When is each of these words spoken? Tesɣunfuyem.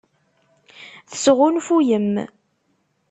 Tesɣunfuyem. 1.09 2.13